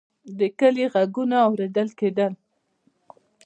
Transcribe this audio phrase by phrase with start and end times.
[0.37, 2.33] د کلي غږونه اورېدل کېدل.